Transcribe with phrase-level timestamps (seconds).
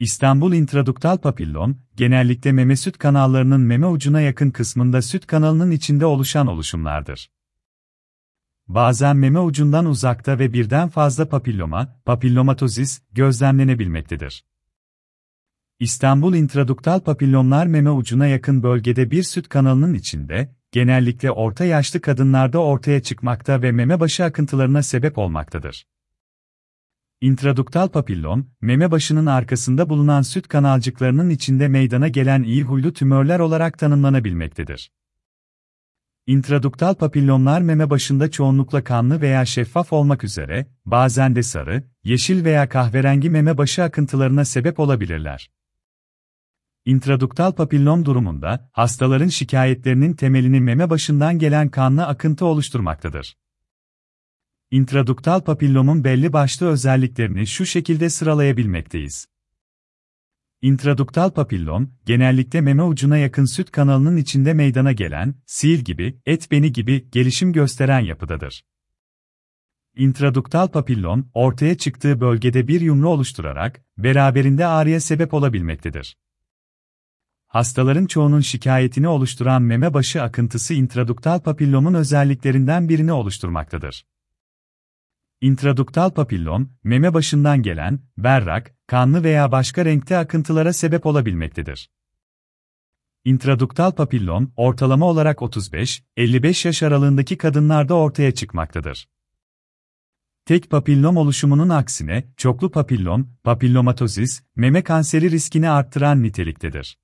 [0.00, 6.46] İstanbul intraduktal papillom, genellikle meme süt kanallarının meme ucuna yakın kısmında süt kanalının içinde oluşan
[6.46, 7.30] oluşumlardır.
[8.68, 14.44] Bazen meme ucundan uzakta ve birden fazla papilloma, papillomatozis, gözlemlenebilmektedir.
[15.80, 22.58] İstanbul intraduktal papillomlar meme ucuna yakın bölgede bir süt kanalının içinde, genellikle orta yaşlı kadınlarda
[22.58, 25.86] ortaya çıkmakta ve meme başı akıntılarına sebep olmaktadır.
[27.20, 33.78] İntraduktal papillom, meme başının arkasında bulunan süt kanalcıklarının içinde meydana gelen iyi huylu tümörler olarak
[33.78, 34.92] tanımlanabilmektedir.
[36.26, 42.68] İntraduktal papillomlar meme başında çoğunlukla kanlı veya şeffaf olmak üzere, bazen de sarı, yeşil veya
[42.68, 45.50] kahverengi meme başı akıntılarına sebep olabilirler.
[46.84, 53.36] İntraduktal papillom durumunda, hastaların şikayetlerinin temelini meme başından gelen kanlı akıntı oluşturmaktadır.
[54.70, 59.26] İntraduktal papillomun belli başlı özelliklerini şu şekilde sıralayabilmekteyiz.
[60.62, 66.72] İntraduktal papillom, genellikle meme ucuna yakın süt kanalının içinde meydana gelen, sil gibi, et beni
[66.72, 68.64] gibi gelişim gösteren yapıdadır.
[69.96, 76.16] İntraduktal papillom, ortaya çıktığı bölgede bir yumru oluşturarak, beraberinde ağrıya sebep olabilmektedir.
[77.46, 84.04] Hastaların çoğunun şikayetini oluşturan meme başı akıntısı intraduktal papillomun özelliklerinden birini oluşturmaktadır.
[85.40, 91.90] İntraduktal papillom, meme başından gelen, berrak, kanlı veya başka renkte akıntılara sebep olabilmektedir.
[93.24, 99.08] İntraduktal papillom, ortalama olarak 35-55 yaş aralığındaki kadınlarda ortaya çıkmaktadır.
[100.44, 106.98] Tek papillom oluşumunun aksine, çoklu papillom, papillomatozis, meme kanseri riskini arttıran niteliktedir.